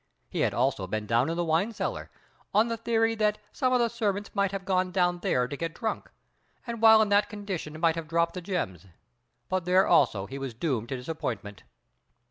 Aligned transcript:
He 0.31 0.39
had 0.39 0.51
also 0.55 0.87
been 0.87 1.05
down 1.05 1.29
in 1.29 1.37
the 1.37 1.45
wine 1.45 1.73
cellar, 1.73 2.09
on 2.55 2.69
the 2.69 2.75
theory 2.77 3.13
that 3.13 3.37
some 3.51 3.71
of 3.71 3.77
the 3.77 3.87
servants 3.87 4.33
might 4.33 4.51
have 4.51 4.65
gone 4.65 4.89
down 4.91 5.19
there 5.19 5.47
to 5.47 5.55
get 5.55 5.75
drunk, 5.75 6.09
and 6.65 6.81
while 6.81 7.03
in 7.03 7.09
that 7.09 7.29
condition 7.29 7.79
might 7.79 7.95
have 7.95 8.07
dropped 8.07 8.33
the 8.33 8.41
gems, 8.41 8.87
but 9.47 9.65
there 9.65 9.85
also 9.85 10.25
he 10.25 10.39
was 10.39 10.55
doomed 10.55 10.89
to 10.89 10.95
disappointment. 10.95 11.61